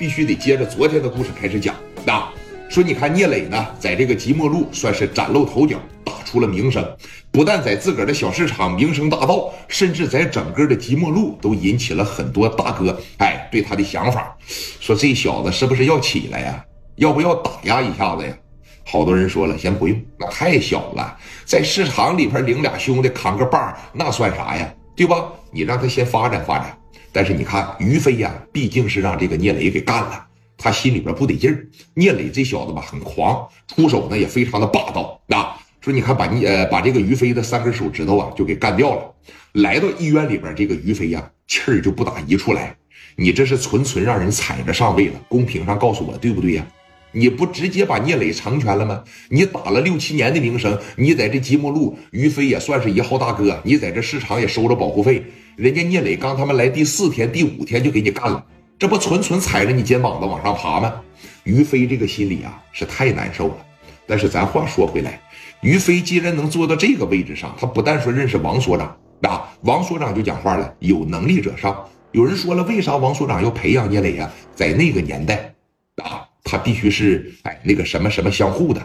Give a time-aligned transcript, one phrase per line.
[0.00, 1.74] 必须得接着昨天的故事开始讲。
[2.06, 2.26] 那
[2.70, 6.82] 说，你看聂磊呢，在这个即墨路算是崭露头角，打出了名声。
[7.30, 14.34] 不但在自个儿的小市场名声大噪，甚至在整个的即墨路都引起了很多大哥哎对他的想法，
[14.80, 16.64] 说这小子是不是要起来呀？
[16.96, 18.32] 要不要打压一下子呀？
[18.86, 21.14] 好多人说了，先不用，那太小了，
[21.44, 24.66] 在市场里边领俩兄弟扛个把那算啥呀？
[24.96, 25.30] 对吧？
[25.52, 26.74] 你让他先发展发展。
[27.12, 31.66] 但是你看于飞呀，毕竟是让这个聂磊给干了，他心里边不得劲儿。
[31.94, 35.20] 聂磊这小子吧，很狂，出手呢也非常的霸道。
[35.28, 39.14] 啊，说你看把聂呃把这个于飞的三根手指头啊就给干掉了。
[39.52, 42.76] 来到医院里边，这个于飞呀气儿就不打一处来。
[43.16, 45.14] 你这是纯纯让人踩着上位了。
[45.28, 46.66] 公屏上告诉我对不对呀？
[47.12, 49.02] 你不直接把聂磊成全了吗？
[49.30, 55.24] 你打了六七年的名声，你在这即墨路，于飞也算是一号大哥，你在这市场也收了保护费。
[55.60, 58.42] 人家聂磊刚他妈来第四天、第五天就给你干了，
[58.78, 60.90] 这不纯纯踩着你肩膀子往上爬吗？
[61.44, 63.56] 于飞这个心里啊是太难受了。
[64.06, 65.20] 但是咱话说回来，
[65.60, 71.86] 于飞既然能做到这个位置上，他不但说认识王所长，啊，王所长就讲话了，有能力者上。
[72.12, 74.30] 有人说了，为啥王所长要培养聂磊呀？
[74.54, 75.54] 在那个年代，
[75.96, 78.80] 啊，他必须是哎那个什么什么相互的。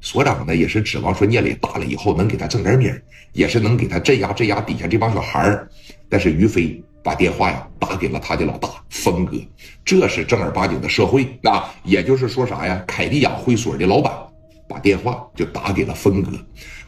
[0.00, 2.88] 所长呢也是指望说聂磊大了以后能给他挣点米
[3.32, 5.68] 也是能给他镇压镇压底下这帮小孩儿。
[6.08, 9.36] 但是于飞把电话呀打给了他的老大峰哥，
[9.84, 12.82] 这是正儿八经的社会啊，也就是说啥呀？
[12.86, 14.12] 凯迪亚会所的老板
[14.68, 16.32] 把电话就打给了峰哥，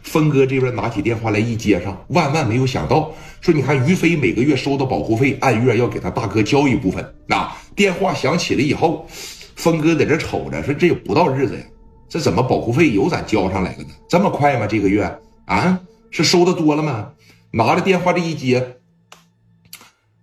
[0.02, 7.14] 峰哥这边拿起电话来一接上，万万没有想到，说你看于飞每个月收的保护费，按月要给他大哥交一部分。
[7.26, 9.06] 那电话响起了以后，
[9.54, 11.62] 峰哥在这瞅着，说这也不到日子呀，
[12.08, 13.90] 这怎么保护费有咋交上来了呢？
[14.08, 14.66] 这么快吗？
[14.66, 15.04] 这个月
[15.44, 15.78] 啊，
[16.10, 17.10] 是收的多了吗？
[17.52, 18.77] 拿着电话这一接。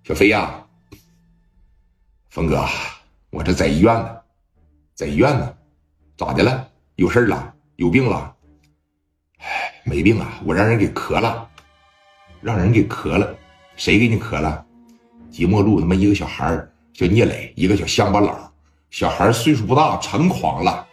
[0.07, 0.63] 小飞呀，
[2.29, 2.63] 峰哥，
[3.31, 4.15] 我这在医院呢，
[4.93, 5.51] 在医院呢，
[6.15, 6.67] 咋的了？
[6.97, 7.51] 有事儿了？
[7.77, 8.35] 有病了？
[9.39, 11.49] 哎，没病啊，我让人给咳了，
[12.39, 13.35] 让人给咳了。
[13.77, 14.63] 谁给你咳了？
[15.31, 16.55] 即墨路他妈一个小孩
[16.93, 18.53] 叫聂磊，一个小乡巴佬。
[18.91, 20.87] 小孩岁数不大，成狂了。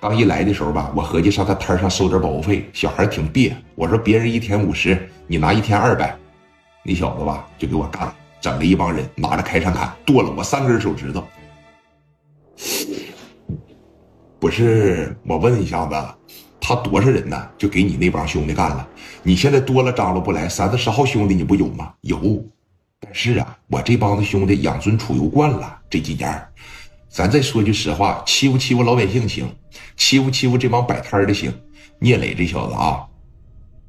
[0.00, 2.68] 刚一来的时候吧，我合计上他摊上收点保护费。
[2.72, 6.18] 小孩挺别，我说别人一天五十，你拿一天二百。
[6.82, 8.16] 那小子吧，就给我干了。
[8.44, 11.26] 整了一帮人拿着开山砍剁了我三根手指头，
[14.38, 15.94] 不是我问一下子，
[16.60, 17.50] 他多少人呢？
[17.56, 18.86] 就给你那帮兄弟干了。
[19.22, 21.94] 你现在多了张罗不来，三四十号兄弟你不有吗？
[22.02, 22.44] 有，
[23.00, 26.46] 但是啊，我这帮子兄弟养尊处优惯了，这几年，
[27.08, 29.50] 咱再说句实话，欺负欺负老百姓行，
[29.96, 31.50] 欺负欺负这帮摆摊的行。
[31.98, 33.06] 聂磊这小子啊，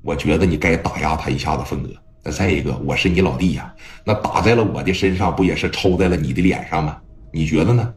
[0.02, 1.90] 我觉得你该打压他一下子，峰哥。
[2.28, 3.72] 那再一个，我是你老弟呀，
[4.04, 6.98] 那打在了我的身上，不也是抽在了你的脸上吗？
[7.32, 7.94] 你觉得呢？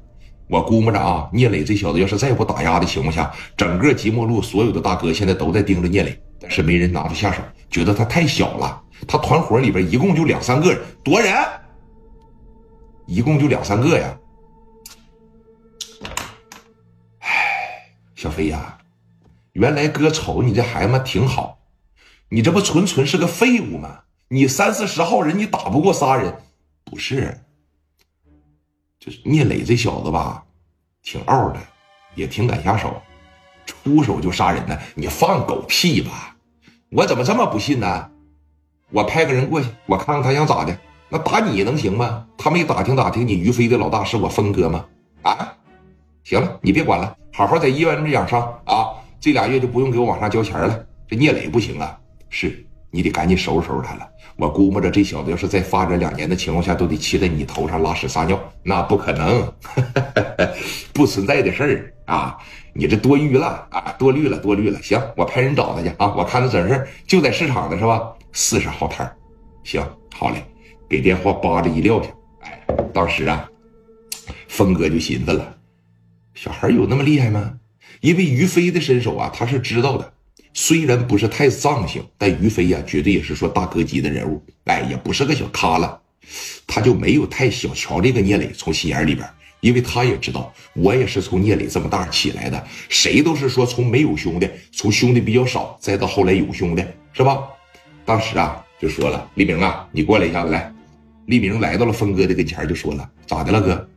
[0.49, 7.41] 我估摸着啊，聂磊这小子要是再不打压的情况下，整个即墨路所有的大哥现在都在盯着聂磊，但是没人拿他下手，
[7.71, 8.83] 觉得他太小了。
[9.07, 11.35] 他团伙里边一共就两三个人，多人，
[13.07, 14.19] 一共就两三个呀。
[17.21, 18.77] 唉，小飞呀，
[19.55, 21.59] 原来哥瞅你这孩子挺好，
[22.29, 24.01] 你这不纯纯是个废物吗？
[24.31, 26.35] 你三四十号人，你打不过仨人，
[26.85, 27.35] 不是？
[29.01, 30.45] 就是聂磊这小子吧，
[31.03, 31.59] 挺傲的，
[32.15, 33.01] 也挺敢下手，
[33.65, 34.79] 出手就杀人呢。
[34.95, 36.37] 你放狗屁吧！
[36.91, 38.11] 我怎么这么不信呢？
[38.91, 40.79] 我派个人过去，我看看他想咋的。
[41.09, 42.27] 那打你能行吗？
[42.37, 44.85] 他没打听打听，你于飞的老大是我峰哥吗？
[45.23, 45.57] 啊，
[46.23, 48.93] 行了，你别管了，好好在医院里养伤啊。
[49.19, 50.87] 这俩月就不用给我往上交钱了。
[51.07, 52.63] 这聂磊不行啊，是。
[52.91, 54.09] 你得赶紧收拾收拾他了。
[54.37, 59.53] 我估摸着这小子要是再发展两年的情况下，都得骑在你头上拉屎撒尿，那不可能，
[60.95, 62.39] 不存在的事儿啊！
[62.73, 64.81] 你这多余了啊，多虑了，多虑了。
[64.81, 66.15] 行，我派人找他去啊！
[66.17, 68.13] 我看他整事儿就在市场呢，是吧？
[68.33, 69.17] 四十号摊儿
[69.65, 69.83] 行，
[70.15, 70.45] 好嘞，
[70.89, 72.09] 给电话扒着一撂下。
[72.43, 73.49] 哎，当时啊，
[74.47, 75.57] 峰哥就寻思了，
[76.35, 77.55] 小孩有那么厉害吗？
[78.01, 80.13] 因为于飞的身手啊，他是知道的。
[80.53, 84.43] 虽然不是太藏性，但于飞呀，绝对也是说大哥级的人物。
[84.65, 86.01] 哎，也不是个小咖了，
[86.67, 88.51] 他就没有太小瞧这个聂磊。
[88.57, 89.29] 从心眼里边，
[89.61, 92.67] 因为他也知道，我也是从聂磊这么大起来的。
[92.89, 97.43] 谁都是说从没有兄弟，从兄弟比较少，再到后来有兄弟，是吧？
[98.05, 100.73] 当时啊，就说了，李明啊，你过来一下子来。
[101.27, 103.89] 李明来到了峰哥的跟前，就说了，咋的了哥？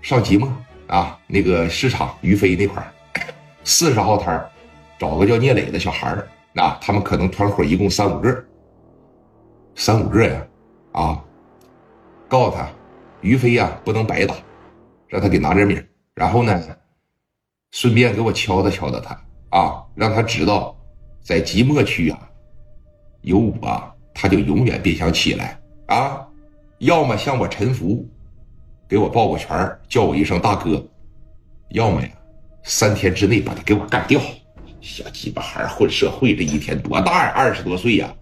[0.00, 0.56] 上集吗
[0.86, 2.82] 啊，那个市场于飞那块
[3.64, 4.50] 四十号摊儿。
[4.98, 8.44] 找个叫聂磊的小孩儿，那他们可能团伙一共三五个，
[9.74, 10.46] 三五个呀，
[10.92, 11.24] 啊，
[12.28, 12.68] 告诉他，
[13.20, 14.34] 于飞呀不能白打，
[15.06, 15.80] 让他给拿点米，
[16.14, 16.60] 然后呢，
[17.70, 19.16] 顺便给我敲打敲打他。
[19.50, 20.76] 啊，让他知道，
[21.22, 22.30] 在即墨区啊，
[23.22, 25.58] 有我他就永远别想起来。
[25.86, 26.26] 啊，
[26.80, 28.06] 要么向我臣服，
[28.86, 30.84] 给我抱个拳叫我一声大哥，
[31.70, 32.08] 要么呀，
[32.64, 34.20] 三天之内把他给我干掉。
[34.80, 37.32] 小鸡巴孩混社会这一天多大呀？
[37.34, 38.12] 二十多岁呀！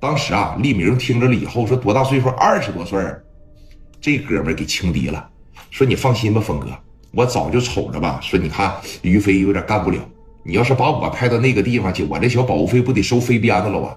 [0.00, 2.28] 当时啊，立明听着了以后说：“多大岁数？
[2.28, 3.02] 二十多岁。”
[4.00, 5.28] 这哥们给轻敌了，
[5.70, 6.68] 说：“你放心吧，峰哥，
[7.12, 8.20] 我早就瞅着吧。
[8.22, 8.72] 说你看
[9.02, 9.98] 于飞有点干不了，
[10.44, 13.96] 你要是把我派到那个地方去，我这小保护费不得收飞鞭子了啊？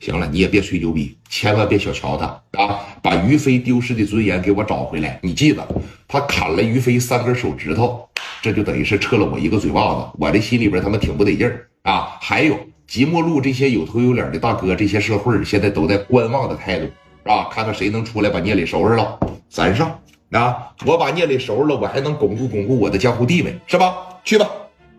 [0.00, 2.26] 行了，你也别吹牛逼，千万别小瞧他
[2.62, 2.80] 啊！
[3.02, 5.18] 把于飞丢失的尊严给我找回来。
[5.22, 5.66] 你记得，
[6.06, 8.08] 他砍了于飞三根手指头。”
[8.40, 12.16] 这就等于是撤了我一个嘴巴子，我这心里边他妈挺不得劲儿啊！
[12.20, 12.56] 还有
[12.86, 16.86] 即墨路这些有头有脸的大哥，这些社会现在都在观望的态度，
[17.24, 17.48] 啊？
[17.50, 19.18] 看看谁能出来把聂磊收拾了，
[19.48, 19.98] 咱上
[20.30, 20.70] 啊！
[20.86, 23.94] 我把聂磊收拾了，我还能巩固巩固我的江湖地位，是吧？
[24.22, 24.48] 去吧！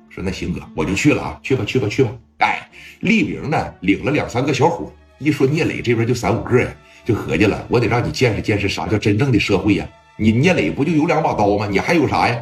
[0.10, 1.40] 说那行哥，我就去了啊！
[1.42, 2.12] 去吧，去吧，去吧！
[2.40, 2.70] 哎，
[3.00, 6.68] 立明呢，领了两三个小伙，一说聂磊这边就三五个呀，
[7.06, 9.88] 就合计了，我得让你见识见识啥叫真正的社会呀！
[10.18, 11.68] 你聂磊不就有两把刀吗？
[11.72, 12.38] 你还有啥呀？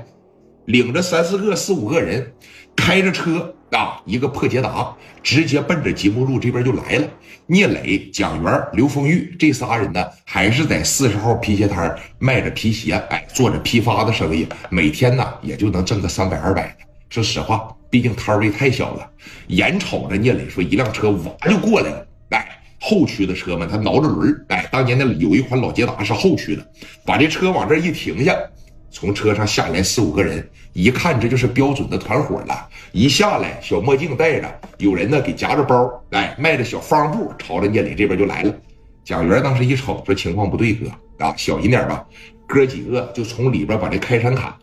[0.67, 2.33] 领着三四个、四五个人，
[2.75, 4.93] 开着车啊，一个破捷达，
[5.23, 7.07] 直接奔着吉木路这边就来了。
[7.45, 16.85] 聂磊、蒋元、刘丰玉这仨人呢，还是在四十号皮鞋摊卖着皮鞋，哎，做着批发的生意，每天呢也就能挣个三百二百的。
[17.09, 19.09] 说实话，毕竟摊位太小了。
[19.47, 22.45] 眼瞅着聂磊说，一辆车哇就过来了，哎，
[22.81, 26.71] 后驱的车嘛，他挠着轮哎，当年的有一款老捷达是后驱的，
[27.05, 28.35] 把这车往这一停下。
[28.89, 32.67] 从车上下来四五个人，一看这就是标准的团伙了。
[32.91, 38.53] 一下来，小墨镜戴着，有人呢给夹着包，哎，迈着小方步，朝着聂磊这边就来了。
[39.03, 40.89] 蒋元当时一瞅，说情况不对，哥
[41.25, 42.05] 啊，小心点吧。
[42.47, 44.57] 哥几个就从里边把这开山卡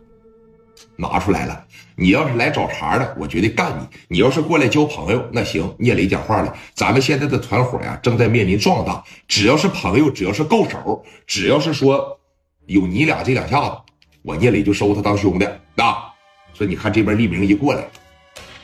[0.97, 1.65] 拿出来了。
[1.97, 5.73] 你要是来找茬的，我绝对干你；你要是过来交朋友，那行。
[5.79, 9.05] 聂磊讲话了，咱们现在的团伙呀，正在面临壮大。
[9.29, 12.19] 只要是朋友，只要是够手，只要是说
[12.67, 13.77] 有你俩这两下子。
[14.25, 15.45] 我聂磊就收他当兄弟
[15.77, 16.11] 啊！
[16.55, 17.85] 说你看这边立明一过来，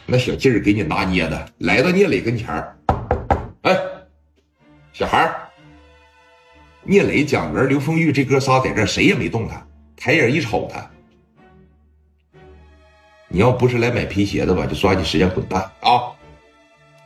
[0.06, 2.78] 那小劲儿给你拿捏的，来到聂磊跟前儿，
[3.60, 3.76] 哎，
[4.94, 5.50] 小孩儿，
[6.82, 9.62] 聂磊、蒋元、刘丰玉这哥仨在这，谁也没动他，
[9.98, 10.90] 抬眼一瞅他，
[13.28, 16.08] 你要不是来买皮鞋的吧，就抓紧时间滚蛋啊！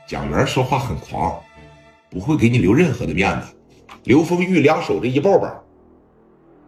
[0.06, 1.42] 蒋元说话很狂，
[2.08, 3.48] 不会给你留任何的面子。
[4.04, 5.64] 刘丰玉两手这一抱抱，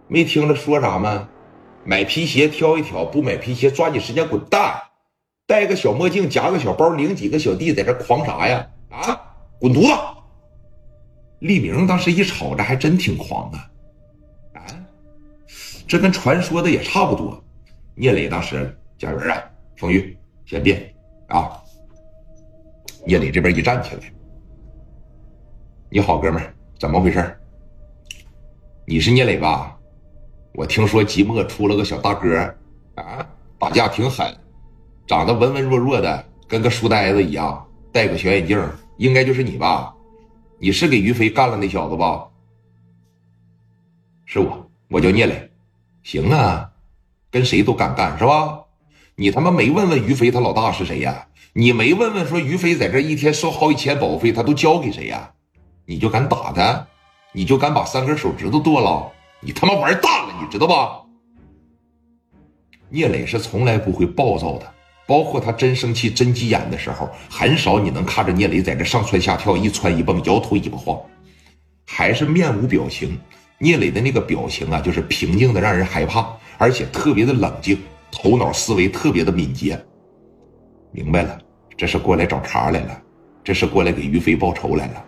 [0.08, 1.28] 没听着说啥吗？
[1.86, 4.74] 买皮鞋挑一挑，不买皮鞋抓紧时间滚蛋！
[5.46, 8.68] 戴个小墨镜，夹个小包，领几个小弟在这狂啥呀？
[8.90, 9.92] 啊，滚犊子！
[11.38, 13.70] 立明当时一瞅，这还真挺狂啊！
[14.54, 14.66] 啊，
[15.86, 17.40] 这跟传说的也差不多。
[17.94, 19.40] 聂磊当时，贾元啊，
[19.76, 20.92] 冯玉先别
[21.28, 21.62] 啊！
[23.06, 24.12] 聂磊这边一站起来，
[25.88, 27.38] 你好，哥们儿，怎么回事？
[28.84, 29.75] 你是聂磊吧？
[30.56, 32.34] 我听说即墨出了个小大哥，
[32.94, 34.34] 啊，打架挺狠，
[35.06, 37.62] 长得文文弱弱的，跟个书呆子一样，
[37.92, 38.58] 戴个小眼镜，
[38.96, 39.94] 应该就是你吧？
[40.58, 42.26] 你是给于飞干了那小子吧？
[44.24, 45.50] 是我，我叫聂磊。
[46.02, 46.70] 行啊，
[47.30, 48.58] 跟谁都敢干是吧？
[49.14, 51.26] 你他妈没问问于飞他老大是谁呀？
[51.52, 55.32] 你没问问说于飞在这一天收好几千保费，他都交给谁呀？
[55.84, 56.86] 你就敢打他？
[57.32, 59.12] 你就敢把三根手指头剁了？
[59.40, 61.02] 你他妈玩大了，你知道吧？
[62.88, 64.74] 聂磊是从来不会暴躁的，
[65.06, 71.00] 包括他真生气、真急眼的时候，很少你能看着聂磊在这上蹿下跳、一窜一蹦、摇头一不晃，
[71.84, 73.18] 还是面无表情。
[73.58, 77.78] 聂磊的那个表情啊，就是平静的让人害怕，而且特别的冷静，
[78.12, 79.82] 头脑思维特别的敏捷。
[80.92, 81.38] 明白了，
[81.76, 83.02] 这是过来找茬来了，
[83.42, 85.04] 这是过来给于飞报仇来了。